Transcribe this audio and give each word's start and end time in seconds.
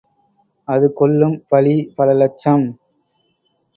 அது 0.67 0.87
கொள்ளும் 0.93 1.37
பலி, 1.49 1.75
பல 1.95 2.11
இலட்சம். 2.13 2.65